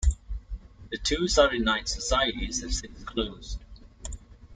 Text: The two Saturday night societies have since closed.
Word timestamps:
The 0.89 0.97
two 0.97 1.27
Saturday 1.27 1.59
night 1.63 1.87
societies 1.87 2.63
have 2.63 2.73
since 2.73 3.03
closed. 3.03 3.59